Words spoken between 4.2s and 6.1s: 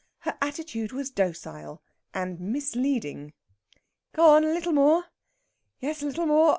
on a little more yes, a